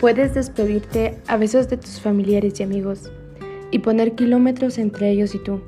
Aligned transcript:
Puedes 0.00 0.32
despedirte 0.32 1.18
a 1.26 1.36
besos 1.36 1.68
de 1.68 1.76
tus 1.76 2.00
familiares 2.00 2.58
y 2.58 2.62
amigos 2.62 3.12
y 3.70 3.80
poner 3.80 4.14
kilómetros 4.14 4.78
entre 4.78 5.10
ellos 5.10 5.34
y 5.34 5.38
tú, 5.38 5.60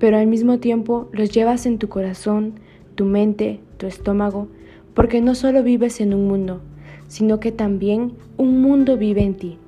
pero 0.00 0.18
al 0.18 0.26
mismo 0.26 0.58
tiempo 0.58 1.08
los 1.12 1.30
llevas 1.30 1.64
en 1.64 1.78
tu 1.78 1.88
corazón, 1.88 2.54
tu 2.96 3.04
mente, 3.04 3.60
tu 3.76 3.86
estómago, 3.86 4.48
porque 4.94 5.20
no 5.20 5.36
solo 5.36 5.62
vives 5.62 6.00
en 6.00 6.12
un 6.12 6.26
mundo, 6.26 6.60
sino 7.06 7.38
que 7.38 7.52
también 7.52 8.14
un 8.36 8.60
mundo 8.60 8.96
vive 8.96 9.22
en 9.22 9.36
ti. 9.36 9.58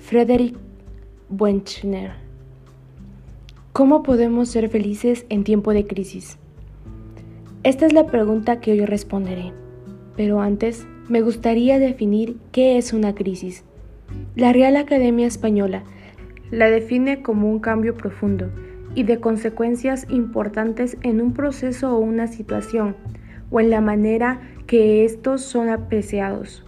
Frederick 0.00 0.56
Buechner. 1.28 2.12
¿Cómo 3.74 4.02
podemos 4.02 4.48
ser 4.48 4.70
felices 4.70 5.26
en 5.28 5.44
tiempo 5.44 5.74
de 5.74 5.86
crisis? 5.86 6.38
Esta 7.62 7.84
es 7.84 7.92
la 7.92 8.06
pregunta 8.06 8.60
que 8.60 8.72
hoy 8.72 8.86
responderé, 8.86 9.52
pero 10.16 10.40
antes 10.40 10.86
me 11.08 11.20
gustaría 11.20 11.78
definir 11.78 12.38
qué 12.50 12.78
es 12.78 12.92
una 12.92 13.14
crisis. 13.14 13.64
La 14.36 14.52
Real 14.52 14.76
Academia 14.76 15.26
Española 15.26 15.84
la 16.50 16.70
define 16.70 17.20
como 17.22 17.50
un 17.50 17.58
cambio 17.58 17.94
profundo 17.94 18.50
y 18.94 19.02
de 19.02 19.20
consecuencias 19.20 20.06
importantes 20.08 20.96
en 21.02 21.20
un 21.20 21.34
proceso 21.34 21.94
o 21.94 21.98
una 21.98 22.26
situación, 22.26 22.96
o 23.50 23.60
en 23.60 23.70
la 23.70 23.80
manera 23.80 24.40
que 24.66 25.04
estos 25.04 25.42
son 25.42 25.68
apreciados. 25.68 26.64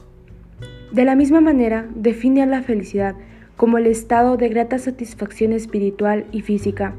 De 0.92 1.04
la 1.04 1.16
misma 1.16 1.40
manera, 1.40 1.88
define 1.94 2.42
a 2.42 2.46
la 2.46 2.62
felicidad 2.62 3.14
como 3.56 3.78
el 3.78 3.86
estado 3.86 4.36
de 4.36 4.48
grata 4.48 4.78
satisfacción 4.78 5.52
espiritual 5.52 6.26
y 6.30 6.42
física. 6.42 6.94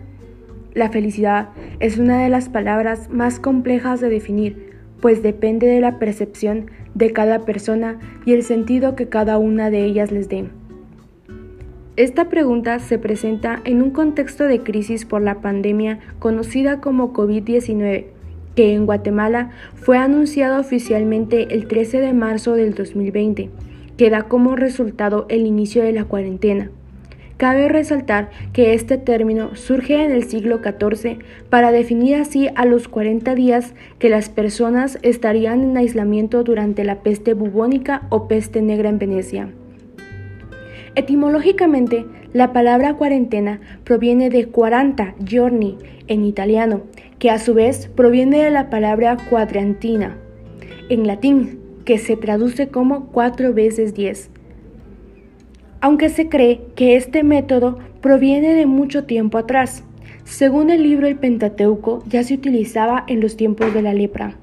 La 0.74 0.90
felicidad 0.90 1.50
es 1.80 1.98
una 1.98 2.24
de 2.24 2.30
las 2.30 2.50
palabras 2.50 3.10
más 3.10 3.40
complejas 3.40 4.02
de 4.02 4.10
definir, 4.10 4.72
pues 5.02 5.22
depende 5.22 5.68
de 5.68 5.82
la 5.82 6.00
percepción 6.00 6.72
de 6.98 7.14
cada 7.14 7.46
persona 7.46 8.00
y 8.26 8.34
el 8.34 8.44
sentido 8.44 8.96
que 8.96 9.08
cada 9.08 9.38
una 9.38 9.70
de 9.70 9.86
ellas 9.86 10.12
les 10.12 10.30
dé. 10.30 10.46
Esta 11.96 12.30
pregunta 12.30 12.80
se 12.80 12.98
presenta 12.98 13.62
en 13.64 13.82
un 13.82 13.92
contexto 13.92 14.44
de 14.44 14.62
crisis 14.62 15.06
por 15.06 15.22
la 15.22 15.42
pandemia 15.42 16.00
conocida 16.20 16.80
como 16.80 17.14
COVID-19, 17.14 18.06
que 18.56 18.74
en 18.74 18.86
Guatemala 18.86 19.52
fue 19.76 19.98
anunciado 19.98 20.60
oficialmente 20.60 21.54
el 21.54 21.68
13 21.68 22.00
de 22.00 22.14
marzo 22.14 22.54
del 22.54 22.74
2020, 22.74 23.50
que 23.98 24.10
da 24.10 24.24
como 24.24 24.56
resultado 24.56 25.26
el 25.30 25.46
inicio 25.46 25.84
de 25.84 25.92
la 25.92 26.06
cuarentena. 26.06 26.72
Cabe 27.38 27.70
resaltar 27.70 28.32
que 28.52 28.74
este 28.74 28.98
término 28.98 29.56
surge 29.56 30.04
en 30.04 30.12
el 30.12 30.24
siglo 30.24 30.58
XIV 30.58 31.20
para 31.52 31.72
definir 31.72 32.16
así 32.16 32.50
a 32.56 32.66
los 32.66 32.88
40 32.88 33.36
días 33.36 33.76
que 34.00 34.10
las 34.10 34.30
personas 34.30 34.98
estarían 35.04 35.64
en 35.64 35.78
aislamiento 35.78 36.44
durante 36.44 36.84
la 36.84 37.04
peste 37.04 37.36
bubónica 37.36 38.08
o 38.10 38.28
peste 38.28 38.64
negra 38.64 38.90
en 38.90 38.98
Venecia. 38.98 39.50
Etimológicamente, 40.96 42.08
la 42.34 42.54
palabra 42.54 42.96
cuarentena 42.96 43.62
proviene 43.84 44.32
de 44.32 44.48
40 44.48 45.14
giorni 45.24 45.78
en 46.08 46.26
italiano, 46.26 46.82
que 47.20 47.30
a 47.30 47.38
su 47.38 47.54
vez 47.54 47.88
proviene 47.88 48.42
de 48.44 48.50
la 48.50 48.72
palabra 48.72 49.16
cuadrantina 49.30 50.18
en 50.90 51.06
latín, 51.06 51.60
que 51.86 52.00
se 52.00 52.18
traduce 52.18 52.70
como 52.70 53.08
cuatro 53.08 53.54
veces 53.54 53.94
diez 53.94 54.32
aunque 55.82 56.10
se 56.10 56.30
cree 56.30 56.62
que 56.76 56.96
este 56.96 57.24
método 57.24 57.78
proviene 58.02 58.54
de 58.54 58.66
mucho 58.66 59.06
tiempo 59.06 59.38
atrás. 59.38 59.84
Según 60.24 60.70
el 60.70 60.84
libro 60.84 61.08
El 61.08 61.18
Pentateuco, 61.18 62.04
ya 62.08 62.24
se 62.24 62.34
utilizaba 62.34 63.04
en 63.08 63.22
los 63.22 63.38
tiempos 63.38 63.74
de 63.74 63.82
la 63.82 63.94
lepra. 63.94 64.36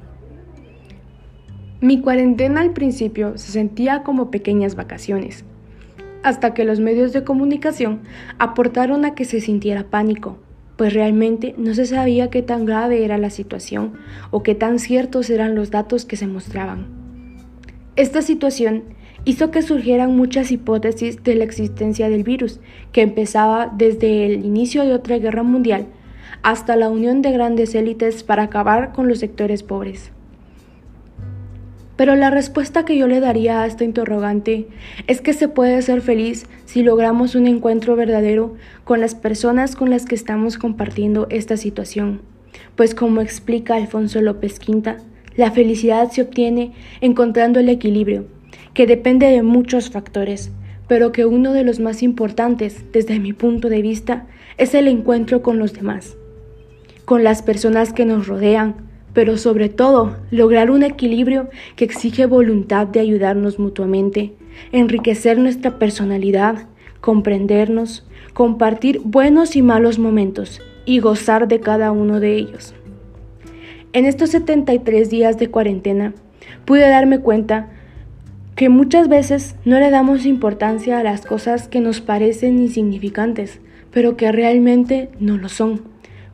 Mi 1.80 2.00
cuarentena 2.00 2.62
al 2.62 2.72
principio 2.72 3.36
se 3.36 3.52
sentía 3.52 4.02
como 4.02 4.30
pequeñas 4.30 4.74
vacaciones, 4.74 5.44
hasta 6.22 6.54
que 6.54 6.64
los 6.64 6.80
medios 6.80 7.12
de 7.12 7.24
comunicación 7.24 8.00
aportaron 8.38 9.04
a 9.04 9.14
que 9.14 9.26
se 9.26 9.40
sintiera 9.40 9.90
pánico, 9.90 10.38
pues 10.76 10.94
realmente 10.94 11.54
no 11.58 11.74
se 11.74 11.84
sabía 11.84 12.30
qué 12.30 12.42
tan 12.42 12.64
grave 12.64 13.04
era 13.04 13.18
la 13.18 13.30
situación 13.30 13.92
o 14.30 14.42
qué 14.42 14.54
tan 14.54 14.78
ciertos 14.78 15.28
eran 15.28 15.54
los 15.54 15.70
datos 15.70 16.06
que 16.06 16.16
se 16.16 16.26
mostraban. 16.26 16.86
Esta 17.96 18.22
situación 18.22 18.84
hizo 19.24 19.50
que 19.50 19.62
surgieran 19.62 20.16
muchas 20.16 20.52
hipótesis 20.52 21.22
de 21.22 21.34
la 21.34 21.44
existencia 21.44 22.08
del 22.08 22.24
virus, 22.24 22.60
que 22.92 23.02
empezaba 23.02 23.72
desde 23.74 24.26
el 24.26 24.44
inicio 24.44 24.84
de 24.84 24.94
otra 24.94 25.18
guerra 25.18 25.42
mundial 25.42 25.86
hasta 26.42 26.76
la 26.76 26.90
unión 26.90 27.22
de 27.22 27.32
grandes 27.32 27.74
élites 27.74 28.22
para 28.22 28.44
acabar 28.44 28.92
con 28.92 29.08
los 29.08 29.20
sectores 29.20 29.62
pobres. 29.62 30.10
Pero 31.96 32.16
la 32.16 32.30
respuesta 32.30 32.84
que 32.84 32.98
yo 32.98 33.06
le 33.06 33.20
daría 33.20 33.62
a 33.62 33.66
esta 33.66 33.84
interrogante 33.84 34.66
es 35.06 35.20
que 35.20 35.32
se 35.32 35.48
puede 35.48 35.80
ser 35.80 36.00
feliz 36.02 36.46
si 36.64 36.82
logramos 36.82 37.34
un 37.34 37.46
encuentro 37.46 37.96
verdadero 37.96 38.56
con 38.82 39.00
las 39.00 39.14
personas 39.14 39.76
con 39.76 39.90
las 39.90 40.04
que 40.04 40.16
estamos 40.16 40.58
compartiendo 40.58 41.28
esta 41.30 41.56
situación. 41.56 42.20
Pues 42.76 42.94
como 42.94 43.20
explica 43.20 43.76
Alfonso 43.76 44.20
López 44.20 44.58
Quinta, 44.58 44.98
la 45.36 45.50
felicidad 45.52 46.10
se 46.10 46.22
obtiene 46.22 46.72
encontrando 47.00 47.60
el 47.60 47.68
equilibrio 47.68 48.26
que 48.74 48.86
depende 48.86 49.26
de 49.26 49.42
muchos 49.42 49.90
factores, 49.90 50.50
pero 50.88 51.12
que 51.12 51.24
uno 51.24 51.52
de 51.52 51.64
los 51.64 51.80
más 51.80 52.02
importantes, 52.02 52.84
desde 52.92 53.18
mi 53.18 53.32
punto 53.32 53.68
de 53.68 53.80
vista, 53.80 54.26
es 54.58 54.74
el 54.74 54.88
encuentro 54.88 55.42
con 55.42 55.58
los 55.58 55.72
demás, 55.72 56.16
con 57.04 57.24
las 57.24 57.42
personas 57.42 57.92
que 57.92 58.04
nos 58.04 58.26
rodean, 58.26 58.74
pero 59.12 59.38
sobre 59.38 59.68
todo 59.68 60.16
lograr 60.30 60.70
un 60.70 60.82
equilibrio 60.82 61.48
que 61.76 61.84
exige 61.84 62.26
voluntad 62.26 62.86
de 62.86 63.00
ayudarnos 63.00 63.58
mutuamente, 63.58 64.32
enriquecer 64.72 65.38
nuestra 65.38 65.78
personalidad, 65.78 66.66
comprendernos, 67.00 68.06
compartir 68.32 69.00
buenos 69.04 69.56
y 69.56 69.62
malos 69.62 69.98
momentos 69.98 70.60
y 70.84 70.98
gozar 70.98 71.48
de 71.48 71.60
cada 71.60 71.92
uno 71.92 72.18
de 72.18 72.36
ellos. 72.36 72.74
En 73.92 74.06
estos 74.06 74.30
73 74.30 75.08
días 75.08 75.38
de 75.38 75.48
cuarentena 75.48 76.14
pude 76.64 76.88
darme 76.88 77.20
cuenta 77.20 77.70
que 78.54 78.68
muchas 78.68 79.08
veces 79.08 79.56
no 79.64 79.80
le 79.80 79.90
damos 79.90 80.26
importancia 80.26 80.98
a 80.98 81.02
las 81.02 81.26
cosas 81.26 81.66
que 81.66 81.80
nos 81.80 82.00
parecen 82.00 82.60
insignificantes, 82.60 83.60
pero 83.90 84.16
que 84.16 84.30
realmente 84.30 85.10
no 85.18 85.36
lo 85.36 85.48
son, 85.48 85.82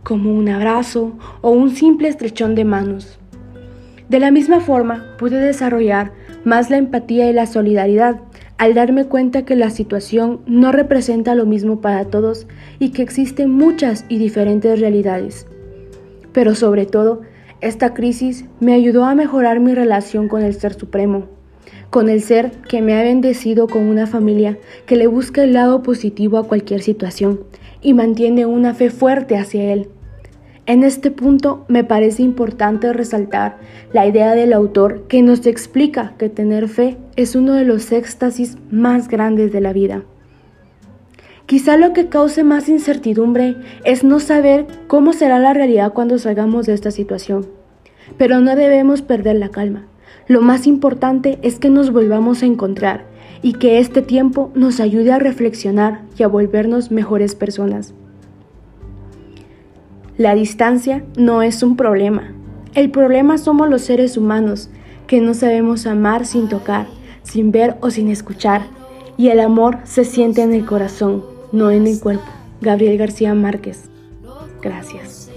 como 0.03 0.35
un 0.35 0.49
abrazo 0.51 1.17
o 1.41 1.51
un 1.51 1.71
simple 1.71 2.09
estrechón 2.09 2.55
de 2.55 2.65
manos. 2.65 3.19
De 4.11 4.21
la 4.21 4.31
misma 4.31 4.61
forma, 4.61 5.15
pude 5.19 5.39
desarrollar 5.39 6.13
más 6.45 6.69
la 6.69 6.77
empatía 6.77 7.31
y 7.31 7.33
la 7.33 7.47
solidaridad 7.47 8.21
al 8.59 8.75
darme 8.75 9.07
cuenta 9.07 9.47
que 9.47 9.57
la 9.57 9.71
situación 9.71 10.41
no 10.45 10.73
representa 10.73 11.35
lo 11.35 11.47
mismo 11.47 11.81
para 11.81 12.05
todos 12.05 12.47
y 12.79 12.91
que 12.91 13.01
existen 13.01 13.51
muchas 13.51 14.05
y 14.11 14.19
diferentes 14.19 14.79
realidades. 14.79 15.47
Pero 16.33 16.55
sobre 16.55 16.85
todo, 16.85 17.23
esta 17.63 17.95
crisis 17.95 18.45
me 18.59 18.75
ayudó 18.75 19.05
a 19.05 19.15
mejorar 19.15 19.61
mi 19.61 19.75
relación 19.75 20.29
con 20.29 20.43
el 20.43 20.53
Ser 20.53 20.75
Supremo 20.75 21.40
con 21.91 22.09
el 22.09 22.23
ser 22.23 22.53
que 22.69 22.83
me 22.83 22.97
ha 22.97 23.03
bendecido 23.03 23.67
con 23.67 23.83
una 23.83 24.07
familia 24.07 24.59
que 24.87 24.97
le 24.97 25.09
busca 25.09 25.43
el 25.43 25.53
lado 25.53 25.83
positivo 25.83 26.39
a 26.39 26.47
cualquier 26.47 26.83
situación 26.83 27.41
y 27.83 27.95
mantiene 27.95 28.47
una 28.47 28.75
fe 28.75 28.91
fuerte 28.91 29.37
hacia 29.37 29.73
él. 29.73 29.89
En 30.67 30.85
este 30.85 31.11
punto 31.11 31.65
me 31.67 31.83
parece 31.83 32.23
importante 32.23 32.93
resaltar 32.93 33.59
la 33.93 34.07
idea 34.07 34.37
del 34.37 34.53
autor 34.53 35.09
que 35.09 35.21
nos 35.21 35.45
explica 35.47 36.15
que 36.17 36.29
tener 36.29 36.69
fe 36.69 36.97
es 37.17 37.35
uno 37.35 37.55
de 37.55 37.65
los 37.65 37.91
éxtasis 37.91 38.57
más 38.71 39.09
grandes 39.09 39.53
de 39.53 39.61
la 39.61 39.73
vida. 39.73 40.05
Quizá 41.47 41.77
lo 41.77 41.93
que 41.93 42.09
cause 42.09 42.45
más 42.45 42.69
incertidumbre 42.69 43.57
es 43.85 44.05
no 44.05 44.21
saber 44.21 44.67
cómo 44.87 45.13
será 45.13 45.41
la 45.41 45.53
realidad 45.53 45.93
cuando 45.93 46.17
salgamos 46.19 46.67
de 46.67 46.75
esta 46.75 46.93
situación, 46.93 47.49
pero 48.17 48.39
no 48.39 48.55
debemos 48.55 49.03
perder 49.03 49.35
la 49.35 49.49
calma. 49.49 49.89
Lo 50.29 50.43
más 50.43 50.67
importante 50.67 51.39
es 51.43 51.59
que 51.59 51.71
nos 51.71 51.93
volvamos 51.93 52.43
a 52.43 52.47
encontrar 52.47 53.05
y 53.43 53.55
que 53.55 53.79
este 53.79 54.03
tiempo 54.03 54.51
nos 54.55 54.81
ayude 54.81 55.13
a 55.13 55.19
reflexionar 55.19 56.03
y 56.17 56.23
a 56.23 56.29
volvernos 56.29 56.91
mejores 56.91 57.35
personas. 57.35 57.95
La 60.17 60.35
distancia 60.35 61.05
no 61.17 61.43
es 61.43 61.63
un 61.63 61.77
problema. 61.77 62.33
El 62.75 62.91
problema 62.91 63.39
somos 63.39 63.69
los 63.69 63.83
seres 63.83 64.17
humanos, 64.17 64.69
que 65.07 65.21
no 65.21 65.35
sabemos 65.35 65.87
amar 65.87 66.27
sin 66.27 66.49
tocar, 66.49 66.87
sin 67.23 67.51
ver 67.51 67.77
o 67.81 67.91
sin 67.91 68.09
escuchar. 68.09 68.63
Y 69.17 69.29
el 69.29 69.41
amor 69.41 69.79
se 69.85 70.05
siente 70.05 70.43
en 70.43 70.53
el 70.53 70.65
corazón, 70.65 71.25
no 71.53 71.71
en 71.71 71.87
el 71.87 71.99
cuerpo. 71.99 72.31
Gabriel 72.61 72.99
García 72.99 73.35
Márquez. 73.35 73.89
Gracias 74.63 75.31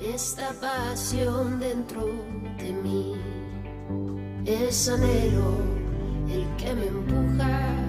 esta 0.00 0.52
pasión 0.60 1.58
dentro 1.60 2.06
de 2.58 2.72
mí. 2.72 3.14
Es 4.44 4.88
anhelo 4.88 5.56
el 6.28 6.46
que 6.56 6.74
me 6.74 6.86
empuja 6.86 7.85